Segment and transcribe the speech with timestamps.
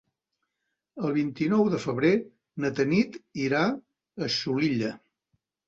[1.07, 2.11] El vint-i-nou de febrer
[2.65, 3.63] na Tanit irà
[4.27, 4.95] a Xulilla.